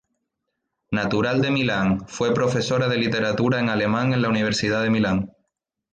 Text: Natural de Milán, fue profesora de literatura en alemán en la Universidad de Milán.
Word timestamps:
Natural 0.89 1.41
de 1.43 1.51
Milán, 1.51 2.07
fue 2.07 2.33
profesora 2.33 2.87
de 2.87 2.97
literatura 2.97 3.59
en 3.59 3.69
alemán 3.69 4.13
en 4.13 4.23
la 4.23 4.29
Universidad 4.29 4.81
de 4.81 4.89
Milán. 4.89 5.31